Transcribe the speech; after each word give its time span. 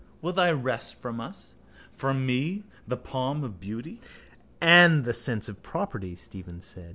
Will 0.19 0.33
they 0.33 0.51
wrest 0.51 0.95
from 0.95 1.21
us, 1.21 1.53
from 1.91 2.25
me, 2.25 2.63
the 2.87 2.97
palm 2.97 3.43
of 3.43 3.59
beauty? 3.59 3.99
—And 4.59 5.05
the 5.05 5.13
sense 5.13 5.47
of 5.47 5.61
property, 5.61 6.15
Stephen 6.15 6.59
said. 6.59 6.89